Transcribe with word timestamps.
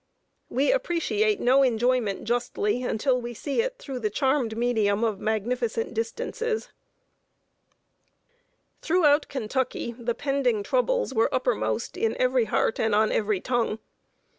We 0.49 0.71
appreciate 0.71 1.39
no 1.39 1.61
enjoyment 1.61 2.23
justly, 2.23 2.81
until 2.81 3.21
we 3.21 3.35
see 3.35 3.61
it 3.61 3.77
through 3.77 3.99
the 3.99 4.09
charmed 4.09 4.57
medium 4.57 5.03
of 5.03 5.19
magnificent 5.19 5.93
distances. 5.93 6.69
[Sidenote: 8.81 8.81
POLITICAL 8.81 8.81
FEELING 8.81 9.13
IN 9.13 9.19
KENTUCKY.] 9.19 9.29
Throughout 9.29 9.29
Kentucky 9.99 10.03
the 10.05 10.15
pending 10.15 10.63
troubles 10.63 11.13
were 11.13 11.31
uppermost 11.31 11.97
in 11.97 12.19
every 12.19 12.45
heart 12.45 12.79
and 12.79 12.95
on 12.95 13.11
every 13.11 13.39
tongue. 13.41 13.77